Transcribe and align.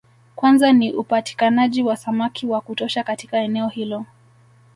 Kwanza 0.35 0.73
ni 0.73 0.93
upatikanaji 0.93 1.83
wa 1.83 1.97
samaki 1.97 2.47
wa 2.47 2.61
kutosha 2.61 3.03
katika 3.03 3.37
eneo 3.37 3.67
hilo 3.67 4.05